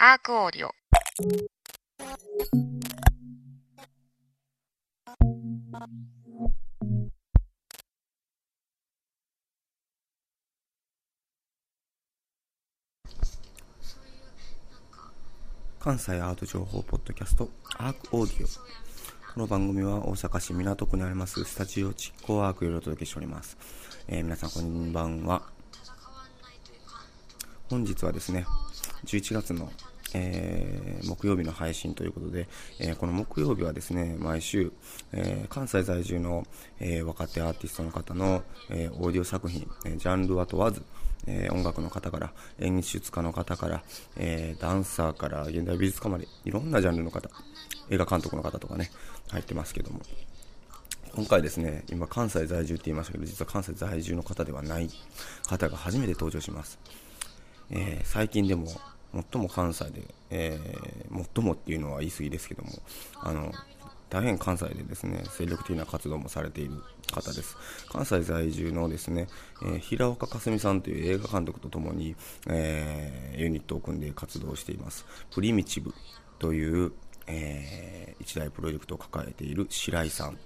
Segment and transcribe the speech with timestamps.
[0.00, 0.70] アークオーディオ。
[15.80, 18.48] 関西アート情報ポッドキャストアークオーディオ。
[19.34, 23.56] この番組は大阪市港区にありますスタジオ実行アークよりお届けしております、
[24.06, 25.42] えー皆さんこんばんは。
[27.68, 28.46] 本日はですね
[29.04, 29.70] 11月の、
[30.14, 32.48] えー木曜日の配信ということで、
[32.80, 34.72] えーこの木曜日はですね毎週、
[35.12, 36.46] えー関西在住の、
[36.80, 40.82] え若手アーティストの方の、えオーディオ作品、えジャンルは問わず
[41.26, 43.82] え音楽の方から演出家の方から、
[44.16, 47.28] えダンサーから現代美術家までいろんなジャンルの方
[47.90, 48.90] 映画監督の方とかね
[49.30, 50.00] 入ってますけども。
[51.14, 54.88] 今回ですね今関西在住って言いましたけど実は関西在住の方ではない
[55.48, 56.78] 方が初めて登場します、
[57.70, 58.68] えー最近でも
[59.12, 62.70] 最も関西で、えー最もっていうのは言い過ぎですけども
[63.22, 63.52] あの
[64.10, 67.56] 大変関西でですね精力的な活動もされている方です。
[67.90, 69.26] 関西在住のですね、
[69.62, 72.16] えー平岡かすみさんという映画監督とともに、
[72.48, 75.04] えーユニットを組んで活動しています。
[75.30, 75.94] プリミチブ
[76.38, 76.92] という、
[77.26, 80.38] えー一大プロジェクトを抱えている白井さん、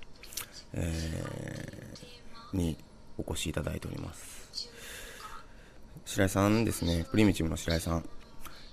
[0.75, 2.77] えーに
[3.19, 4.71] お越しいただいております。
[6.05, 7.07] 白井さんですね。
[7.11, 8.05] プリミチブの白井さん。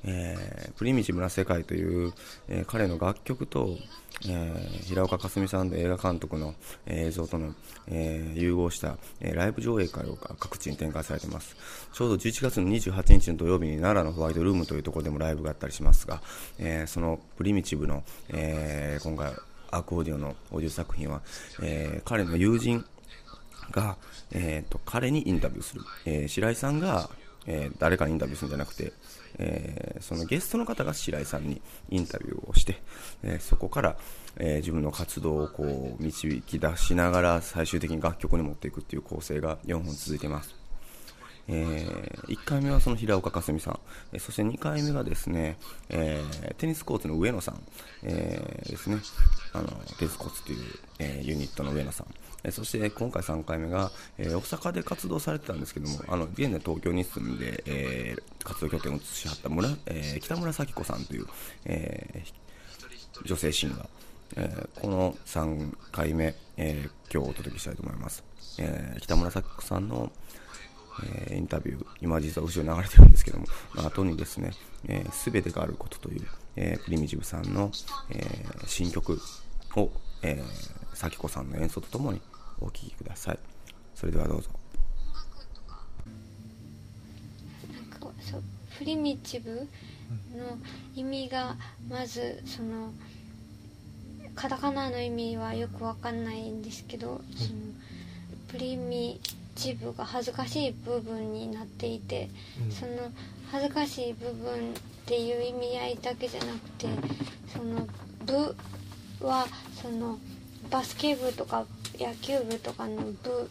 [0.03, 2.13] えープリミティブな世界という、
[2.47, 3.77] えー彼の楽曲と、
[4.27, 6.55] えー平岡かすみさんの映画監督の、
[6.85, 7.53] えー映像との、
[7.87, 11.55] え融合した、えライブ上映会を各地に展開されています。
[11.93, 16.21] ちょうど11月の28日の土曜日に奈良のホワイトルームというところでもライブがあったりしますが、
[16.57, 19.33] えそのプリミティブの、え今回
[19.71, 21.21] アークオーディオのオーディオ作品は、
[21.61, 22.85] え彼の友人
[23.71, 23.97] が、
[24.31, 27.09] えー、と彼にインタビューする、え白井さんが、
[27.45, 28.93] え誰かにインタビューするんじゃなくて、
[29.39, 32.81] えーそのゲストの方が白井さんにインタビューをして、
[33.23, 33.97] えーそこから、
[34.37, 40.55] えー自分の活動をこう導き出しながら最終的に楽曲に持っていくっていう構成が4本続いています。
[41.51, 41.87] え
[42.27, 43.79] 1回目はその平岡かすみさん、
[44.13, 45.57] えそして2回目がですね、
[45.89, 47.61] えーテニスコーツの上野さん、
[48.03, 48.97] えーですね、
[49.53, 49.67] あの
[49.97, 50.59] テニスコーツという、
[50.99, 52.07] えユニットの上野さん、
[52.43, 61.27] えそして今回3回目が、え大阪で活動されてたんですけども、あの現在東京に住んで、え活動拠点を移しはった村、え北村咲子さんという、
[61.65, 62.23] え
[63.25, 63.87] 女性シンガー、
[64.37, 68.23] えこの3回目、え今日お届けしたいと思います、
[68.57, 70.11] え北村咲子さんの、
[71.03, 74.51] えインタビュー今実は後ろに流れてるんですけどもまあ後にですね
[74.87, 77.71] 「えー、てがあること」という、えープリミジブさんの、
[78.09, 79.21] えー新曲
[79.77, 79.89] を、
[80.23, 82.19] えー、咲子さんの演奏とともに
[82.59, 83.39] お聴きください。
[83.95, 84.49] それではどうぞ。
[87.73, 88.43] なんかそう
[88.77, 89.65] プリミティブ
[90.37, 90.57] の
[90.95, 91.55] 意味が
[91.89, 92.91] まずその
[94.35, 97.59] カタカナの意味はよくわかんないんですけど、その
[98.49, 99.21] プリミ
[99.55, 102.29] ティブが恥ずかしい部分になっていて、
[102.69, 103.09] その
[103.53, 104.55] 恥ずかしい部分っ
[105.05, 106.87] ていう意味合いだけじゃなくて
[107.53, 107.87] その
[108.25, 108.55] 部
[109.25, 109.47] は
[109.81, 110.19] その
[110.69, 111.65] バスケ部とか
[111.97, 113.49] 野球部とかの部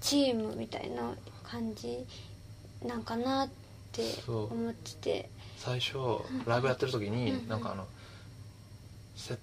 [0.00, 2.06] チームみたいな感じ
[2.84, 3.48] なんかなっ
[3.92, 5.30] て思ってて。
[5.58, 5.98] 最初
[6.46, 7.48] ライブやってる時に、うん。
[7.48, 7.86] なんかあの
[9.14, 9.36] せ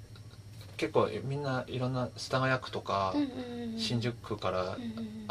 [0.77, 4.75] 結構みんないろんな世田谷区とか、うんうんうん新宿区から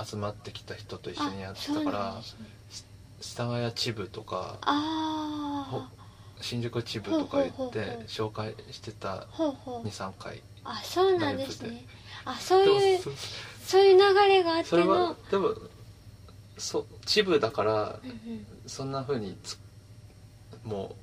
[0.05, 2.21] 集まってきた人と一緒にやってたからね。
[3.21, 5.89] 世田谷支部とかあ
[6.41, 9.87] 新宿支部とか言って紹介してたあほうほう。
[9.87, 10.43] 23回。
[10.65, 11.85] あそうなんですね。
[12.25, 13.11] あそういうそ
[13.65, 15.55] そういう流れがあってそれはのでも
[16.59, 18.01] そう支部だから
[18.67, 19.59] そんな風につ
[20.65, 20.97] も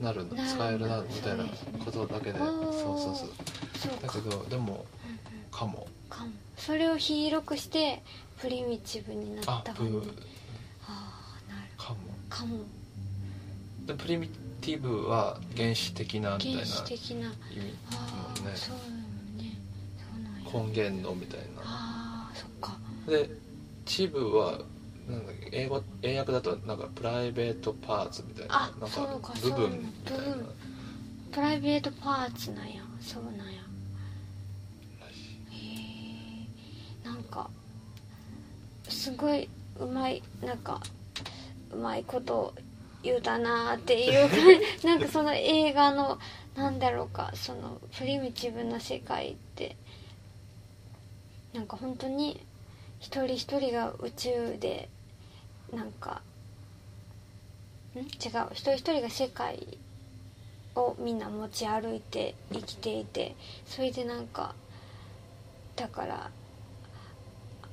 [0.00, 1.44] うなるの使えるなみたいな
[1.84, 2.38] ことだけで。
[2.38, 2.48] そう
[2.98, 3.28] そうそう。
[4.02, 4.84] だけどでも
[5.50, 5.86] かも。
[6.10, 6.30] かも。
[6.56, 8.02] それを広くして
[8.40, 9.92] プリミティブになあった感じ。
[9.92, 10.02] ブー。
[10.88, 11.68] ああなる。
[11.76, 11.96] かも。
[12.28, 12.64] かも
[13.86, 14.28] でプリミ
[14.60, 17.20] ティブは原始的なみたいな原始的な。
[17.20, 17.24] 意味。
[17.24, 17.32] もん
[18.46, 18.56] ね。
[18.56, 18.82] そうよ
[19.42, 19.58] ね。
[20.52, 21.62] 根源のみたいな。
[21.64, 22.76] ああそっか。
[23.08, 23.28] で
[23.84, 24.60] チブは
[25.08, 25.50] なんだっけ？
[25.52, 28.90] 英語英訳だとなんかプライベートパーツみたいなあなん
[29.20, 30.24] か部分みたいな。
[31.32, 32.82] プライベートパーツなんや。
[33.00, 33.60] そうなんや。
[35.50, 35.56] へ
[37.04, 37.50] えなんか
[38.88, 39.48] すごい
[39.80, 40.80] うまいなんか
[41.72, 42.54] うまいこと
[43.02, 44.36] 言うたなーっていうか
[44.86, 46.18] なんかその映画の
[46.54, 49.76] なんだろうかそのプリミティブな世界って
[51.52, 52.44] なんか本当に
[53.00, 54.88] 一人一人が宇宙で
[55.72, 56.22] なんか
[57.94, 57.98] ん？
[57.98, 58.06] 違う
[58.52, 59.78] 一人一人が世界
[60.74, 63.34] をみんな持ち歩いて生きていて
[63.66, 64.54] それでなんか
[65.76, 66.30] だから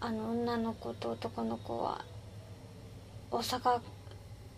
[0.02, 2.04] あの女の子と男の子は
[3.32, 3.82] 大阪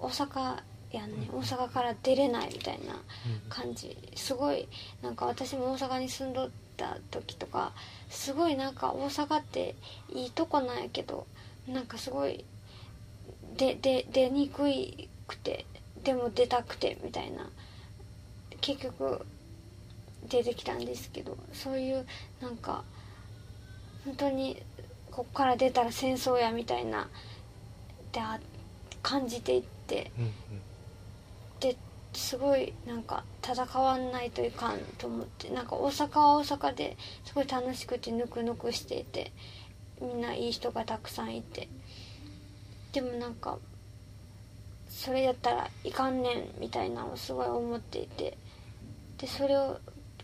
[0.02, 0.62] 大阪
[0.92, 1.30] やんね。
[1.32, 3.02] 大阪から出れないみたいな
[3.50, 3.98] 感じ。
[4.16, 4.68] すごい
[5.02, 7.74] なんか私も大阪に住んどった時とか
[8.10, 9.76] すごいなんか大阪って
[10.14, 11.28] いいとこなんやけど
[11.68, 12.44] なんかすごい
[13.56, 15.66] でで出にくいくて
[16.04, 17.50] でも出たくてみたいな。
[18.62, 19.26] 結局
[20.30, 22.06] 出てきたんですけどそういう
[22.42, 22.84] なんか
[24.06, 24.62] 本当に
[25.10, 27.10] こっから出たら戦争やみたいな
[28.12, 28.40] であ
[29.02, 29.68] 感じていって
[30.18, 30.32] うんうん。
[31.60, 31.78] で
[32.14, 39.32] すごいなんか戦わないといかんと思ってなんか大阪は大阪ですごい楽しくてぬくぬくしていて
[40.02, 41.68] みんないい人がたくさんいて。
[42.92, 43.58] でもなんか
[44.90, 48.38] それやったらいかんねんみたいなのをすごい思っていて。
[49.18, 49.80] でそれを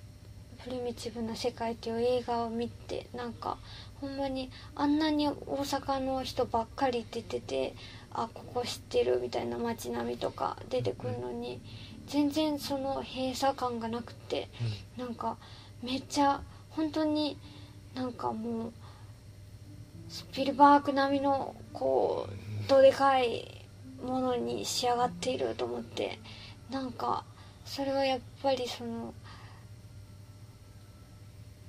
[0.64, 3.58] 「プリミティブな世界」っていう映画を見てなんか
[4.02, 7.76] ほんまにあんなに大阪の人ばっかり出てて
[8.18, 11.62] あここ知ってるみたいな街並みとか出てくるのに
[12.08, 14.50] 全然その閉鎖感がなくて
[14.98, 15.38] なんか
[15.84, 16.42] めっちゃ
[16.72, 17.38] 本当に
[17.94, 18.74] なんかもう
[20.10, 23.66] スピルバーグ並みのこうどでかい
[24.04, 26.18] ものに仕上がっていると思って
[26.72, 27.24] なんか
[27.66, 29.14] それはやっぱりその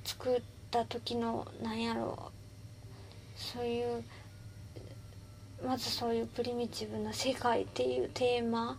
[0.03, 0.41] 作っ
[0.71, 2.33] た時のなんやろう
[3.39, 4.03] そういう
[5.67, 8.79] まずそういうプリミティブな世界っていうテーマ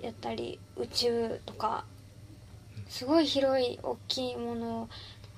[0.00, 1.84] やったり宇宙とか
[2.88, 4.88] すごい広い大きいものを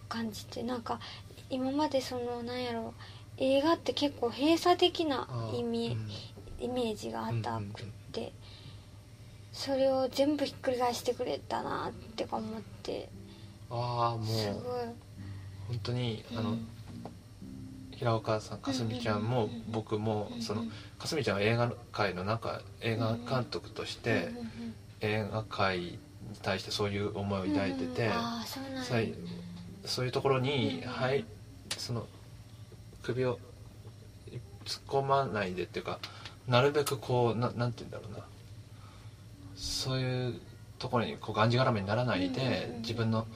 [0.08, 1.00] 感じてなんか
[1.50, 2.94] 今までそのなんやろ
[3.38, 5.96] 映画って結構閉鎖的な意味
[6.60, 8.32] イメージがあったくって
[9.52, 13.08] それを全部ひっくり返してくれたなってか思って
[13.70, 14.62] ああもすうごい
[15.68, 16.68] 本当にあの、うん
[18.00, 20.64] 平岡さんかすみちゃんもうん僕もその
[20.98, 24.30] かすみちゃんは映画界の中映画監督として
[25.02, 25.98] 映画界に
[26.42, 28.10] 対してそういう思いを抱いてて
[28.88, 29.14] そうい
[29.84, 31.26] そうところにうんはい
[31.76, 32.06] その
[33.02, 33.38] 首を
[34.64, 35.98] 突っ込まないでっていうか
[36.48, 38.24] なるべくこうななんて言うんだろうな。
[39.56, 40.40] そういう
[40.78, 42.80] ところにこうがんじがらめにならないでうん。
[42.80, 43.26] 自分の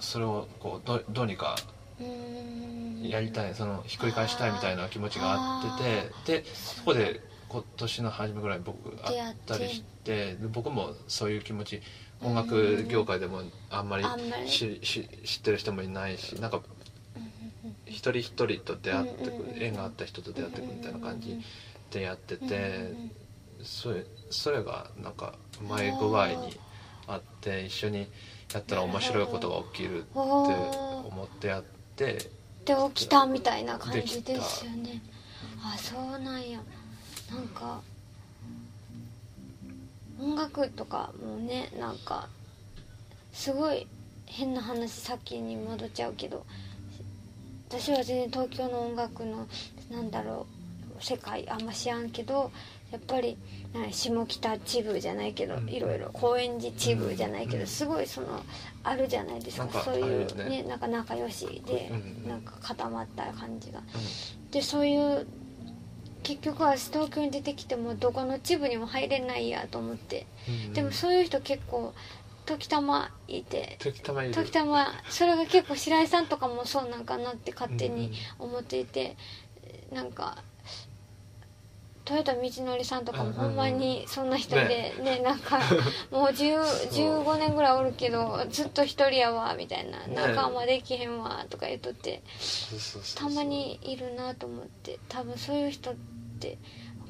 [0.00, 1.54] それをこうどどうにか
[3.02, 11.82] やりたいそのひっくり返したいみたいな気持ちがあっててでそこで今年の初めぐらいに僕会ったりしてで僕もそういう気持ち
[12.22, 14.04] 音楽業界でもあんまり
[14.48, 16.62] 知ってる人もいないしなんか
[17.86, 21.38] 一人一人と出会ってく縁があった人と出会ってくみたいな感じ
[21.90, 22.94] でやってて
[23.62, 26.58] それそれがなんかうまい具合に
[27.06, 28.08] あって一緒に
[28.54, 35.00] やったら面白いことが起きるって思ってやってで起きたみたいな感じですよね。
[35.64, 36.60] あそうなんや。
[37.30, 37.80] なんか
[40.20, 42.28] 音楽とかもねなんか
[43.32, 43.86] すごい
[44.26, 46.44] 変な話先に戻っちゃうけど
[47.68, 49.46] 私は全然東京の音楽の
[49.90, 50.46] なんだろ
[51.00, 52.52] う世界あんま知らんけど
[52.92, 53.38] やっぱり
[53.90, 55.68] 下北支部じゃないけどうん。
[55.68, 57.60] いろいろ高円寺支部じゃないけうん。
[57.62, 58.42] どすごいその
[58.84, 59.82] あるじゃないですか。
[59.82, 60.44] そういうね。
[60.44, 63.80] ねなんか仲良しでうんなんか固まった感じが。
[63.80, 63.82] う
[64.52, 65.26] でそういう
[66.22, 70.26] 結局は東京に出てきてもどこの支部にも入れないやと思って。
[70.68, 71.94] んでもそういう人結構
[72.44, 73.76] 時たまいて。
[73.80, 79.16] 時たま時たまそれが結構白井さんとかもそうなんかなって勝手に思っていて
[79.92, 80.42] なんか
[82.08, 83.48] 豊田道則さんとかもうんうんうん。
[83.48, 85.20] ほんまにそんな人でね。
[85.22, 85.60] なんか
[86.10, 89.98] もう10 15年ぐらいおるけどずっと一人やわみたいな。
[90.06, 90.14] ね。
[90.14, 92.22] 仲間できへんわとか言っとって。
[93.14, 94.98] たまにいるなと思って。
[95.08, 95.94] 多分そういう人っ
[96.40, 96.58] て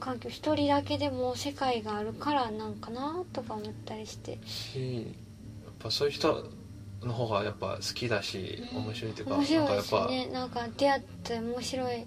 [0.00, 4.38] 環境一人だけでも世界があるからなんかなとか思ったりして。
[4.44, 5.06] し
[5.64, 6.44] やっぱそういう人
[7.02, 10.11] の方がやっぱ好きだし面白いっていうか面白いしなんかやっぱ。
[10.11, 11.94] ねなんか出会って面白い。
[11.94, 12.06] え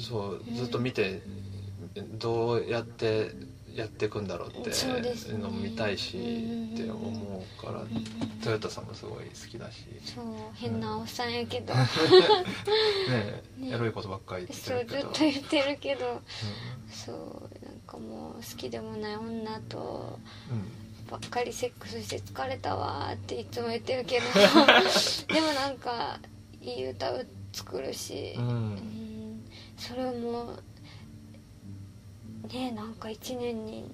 [0.00, 1.22] そうずっと見て
[2.02, 3.32] どうやって
[3.74, 7.82] やっていくんだろうってそうのも見たいしうんって思うから
[8.42, 9.84] トヨタさんもすごい好きだし。
[10.04, 10.24] そう
[10.54, 11.74] 変なおっさんやけど、
[13.08, 13.74] ねね。
[13.74, 16.22] エロいことばっかり言ってそうずっるけどと言ってるけど。
[16.90, 20.18] そうなんかもう好きでもない女と
[20.50, 21.08] うん。
[21.08, 24.26] ばっかりセックスして疲れたわーっていつも言ってるけど。
[25.32, 26.18] でもなんか
[26.60, 28.52] いい歌を作るし、うん、うん。
[28.52, 29.50] うん。
[29.78, 30.58] それも
[32.52, 33.84] ねなんか1年に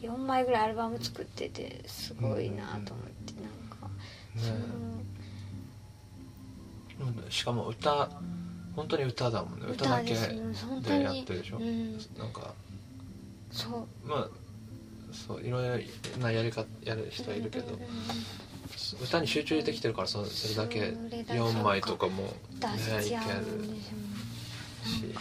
[0.00, 3.86] 4枚ぐらいアルバム作っててすごいなと思ってなんか、
[4.36, 4.42] ね
[7.00, 7.30] うん。
[7.30, 8.10] しかも歌
[8.76, 9.66] 本当に歌だもんね。
[9.70, 11.92] 歌だけ歌でやってるでしょ、うん。
[12.18, 12.54] なんか
[13.50, 13.68] そ
[14.04, 14.08] う。
[14.08, 14.28] まあ
[15.12, 15.82] そういろい
[16.16, 17.78] ろなやり方やる人はいるけど、
[19.02, 22.30] 歌に集中できてるからそそれだけそれだけ4枚とかも、ね、
[23.04, 23.20] いける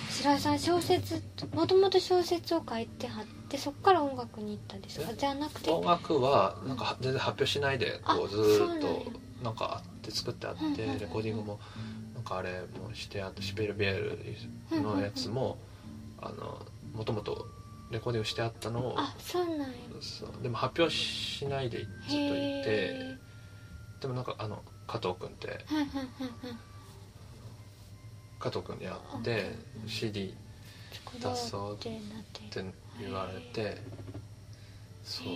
[0.09, 1.21] 白井さん小説
[1.53, 5.07] もともと小説を書いてはってそこから音楽に行ったんですか？
[5.11, 5.15] え？
[5.15, 5.69] じゃなくて？
[5.71, 9.11] 音楽はなんか全然発表しないでこうあずーっと
[9.43, 11.59] なんかあって作ってあってレコーディングも
[12.15, 15.57] なんかあれもしてあってシペルビエルのやつも
[16.21, 17.45] あのもともと
[17.91, 19.67] レコーディングしてあったのをあそうなんや。
[20.01, 20.29] そう。
[20.43, 23.17] でも発表しないでずっといてへ
[24.01, 26.57] でもなんかあの加藤君ってえはいはいはいはい
[28.39, 29.51] 加藤君に会って
[29.83, 29.89] うん。
[29.89, 30.33] CD
[31.21, 31.99] 作ろうって
[32.99, 33.81] 言われて
[35.03, 35.27] そう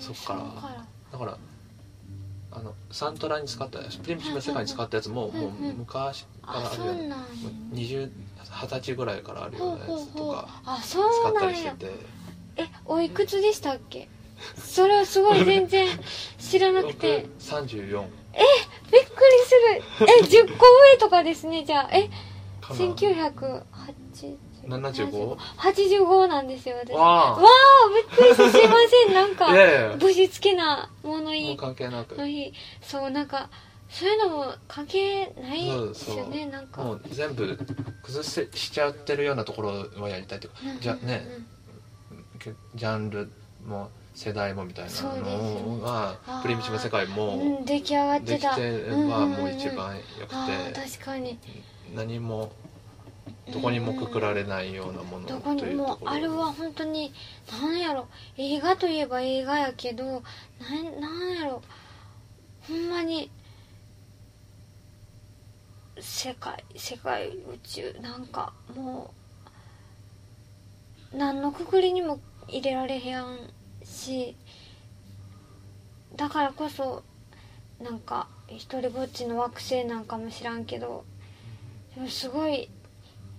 [0.00, 0.38] そっから。
[1.12, 1.38] だから
[2.50, 7.16] あのサントラに使ったプリムシム世界に使ったやつももう昔からああるよねそうなんや。
[7.16, 7.22] も
[7.72, 8.10] う20
[8.44, 11.70] 20歳ぐらいからあるよほううなやつとかあそう使ったりして。
[11.86, 11.92] て
[12.56, 14.08] えおいくつでしたっけ？
[14.56, 15.88] それはすごい全然
[16.38, 17.26] 知らなくて。
[17.50, 18.10] 僕34びっ
[18.90, 19.04] くり
[19.44, 20.08] する。
[20.08, 21.90] え10個上とかですねじゃあ。
[21.92, 22.08] え
[22.68, 24.36] かな？1980
[24.68, 26.92] 75 85なんですよ私。
[26.92, 27.40] わわあ
[27.94, 28.74] びっくりしたすいま
[29.06, 29.14] せん。
[29.14, 29.96] なんかあ いやいや。
[29.96, 32.16] ぶしつけなものも言い関係なく。
[32.16, 33.48] の日そうなんか
[33.88, 36.82] そういうのも関係ないですよねなんか。
[36.82, 37.58] もう全部
[38.02, 40.54] 崩せしちゃってるようなところはやりたいとか。
[40.62, 41.26] うんうんうんじゃね
[42.76, 43.30] ジャンル
[43.66, 48.54] も世代もみたいなのがプリミチブ世界うもん出来上がってた。
[48.56, 50.34] できてはもう一番良く
[50.72, 50.98] て。
[50.98, 51.38] 確かに
[51.94, 52.52] 何も
[53.52, 56.06] どこにもくくられないようなものどこにというところ。
[56.06, 57.12] もあれは本当に
[57.50, 58.08] なんやろ。
[58.36, 60.04] 映画といえば映画やけど
[60.60, 61.62] なんなんやろ。
[62.66, 63.30] ほんまに
[65.98, 69.12] 世界世界宇宙なんかも
[71.12, 73.24] う何のくくりにも入れられへん
[73.82, 74.36] し
[76.16, 77.02] だからこそ
[77.82, 81.04] なんか一人ぼっちの惑星なんかも知らんけど
[82.06, 82.68] すごい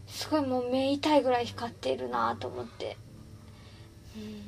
[0.08, 2.98] すごいもう目痛いぐらい光っているなと思って、
[4.18, 4.42] うん、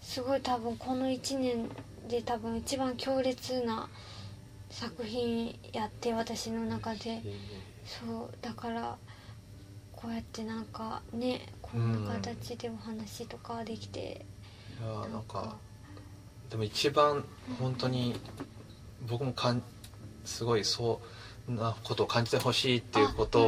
[0.00, 1.68] すごい多分この1年
[2.08, 3.88] で多分一番強烈な
[4.68, 7.22] 作品やって私の中で。
[7.86, 8.98] そうだから
[9.92, 14.26] こうやってなんかねこんな形でお話とかできて、
[14.80, 15.56] いやーなんか
[16.50, 17.24] でも一番
[17.60, 18.14] 本当に
[19.08, 19.62] 僕もかん
[20.24, 21.06] すごいそう
[21.48, 23.40] なことを感じてほしいっていうこと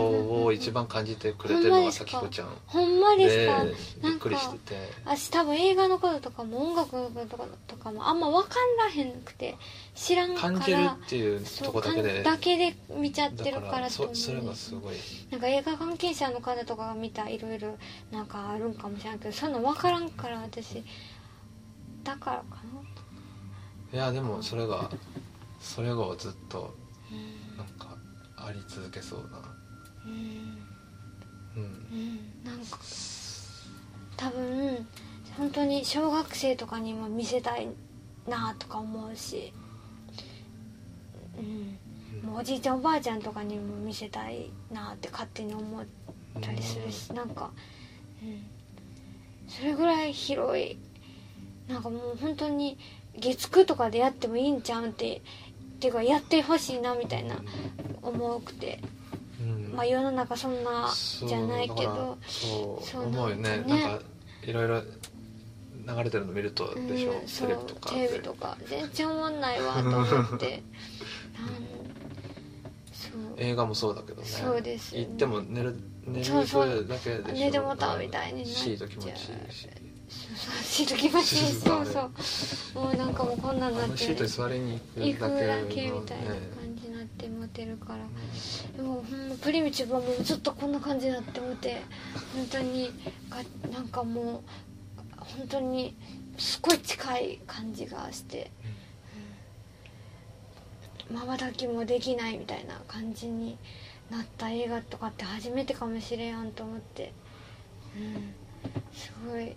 [0.42, 2.48] を一番感じてくれてるのがさきこちゃん。
[2.66, 3.64] ほんまですか？
[3.64, 3.74] で
[4.10, 4.76] びっくりしてて。
[5.04, 9.56] 私多分映画のこととかも音楽のこととかもあんま分からへんくて
[9.96, 12.22] 知らんから感じるっていうとこだけで。
[12.22, 14.96] だけで見ちゃってるだからそそれがすごい。
[15.30, 17.76] なんか映画関係者の方とかが見たいろいろ
[18.12, 20.84] なんかあるんかもしれんけどそんなん分からんから私
[22.04, 22.62] だからか
[23.92, 24.88] ないやでもそれが
[25.60, 26.74] それがずっと
[27.10, 27.96] うんなんか
[28.36, 29.42] あり続けそうな。
[30.06, 30.12] うん
[31.56, 31.62] うん。
[31.62, 32.78] うんなんか
[34.16, 34.86] 多分
[35.36, 37.68] 本当に小学生とかにも見せたい
[38.26, 39.52] なとか思うし、
[41.38, 45.84] うん、もうおじいちゃんおばあちゃんとかにも見せたいなって勝手に思っ
[46.40, 47.50] たりするしなんか、
[48.22, 48.44] うん、
[49.48, 50.78] それぐらい広い。
[51.68, 52.78] なんかもう本当に
[53.20, 55.20] 月9とかでやってもいいんちゃうんって
[55.78, 57.36] っていうかやってほしいなみたいな
[58.02, 58.80] 思うくて。
[59.40, 59.72] うん。
[59.76, 63.42] まあ世の中そんなじゃないけどそう思うよね。
[63.48, 63.82] なんかね。
[63.82, 64.04] なんか
[64.44, 67.90] いろいろ流れてるの見るとでしょ、うんテレビとか。
[67.90, 68.58] テレビとか。
[68.66, 70.02] 全然思んないわ と思
[70.36, 70.62] って。
[73.36, 74.26] 映画もそうだけどね。
[74.26, 75.06] そうですよね。
[75.06, 76.84] 行っても寝る寝に行そうそう。
[76.84, 77.32] くだけでしょ？
[77.44, 78.78] 寝てもたみたいになっちゃう。
[79.52, 79.68] し
[80.82, 85.28] いと気持ちいいしそうそうシート気持ちいそうそうもうなんかもうこんなんなってシートに座りに行くだ
[85.68, 87.98] けみたいな感じになって持てるから
[88.76, 91.82] でもほんまプリミチブはもうずっとこんな感じになって思って
[92.34, 92.90] 本当に
[93.28, 94.24] がなんかもう
[95.18, 95.94] 本当に
[96.38, 98.50] すごい近い感じがして
[101.12, 103.58] まばたきもできないみたいな感じに
[104.10, 107.12] なった映画とかって初めてかもしれんと思って、
[107.96, 108.34] うん、
[108.92, 109.56] すごい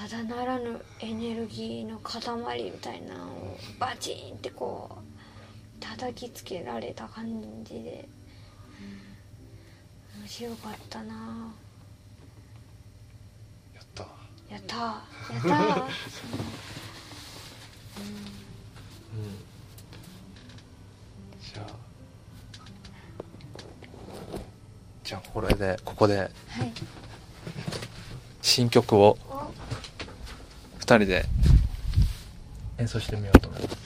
[0.00, 8.08] ただならぬエネルギーの塊みたいなのをバチンってこう叩きつけられた感じで、
[10.16, 11.52] うん、面白かったな。
[13.74, 14.06] やった。
[14.48, 14.76] やった。
[14.80, 15.02] やっ
[15.42, 15.74] た。
[15.76, 15.84] うん、うん、
[25.04, 26.30] じゃこれでここで、はい、
[28.40, 29.18] 新曲を。
[30.98, 31.24] 人で。
[32.80, 33.79] 演奏してみようと思います。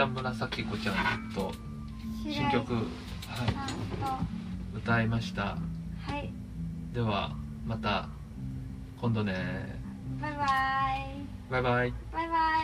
[0.00, 0.46] 北村子
[0.78, 1.52] ちゃんと
[2.24, 2.84] 新曲、はい、
[4.78, 5.58] 歌いました、は
[6.16, 6.32] い、
[6.94, 7.32] では
[7.66, 8.08] また
[8.98, 9.34] 今度ね。
[10.22, 10.40] バイバイ。
[11.50, 11.92] バイバイ。
[12.14, 12.59] バイバイ。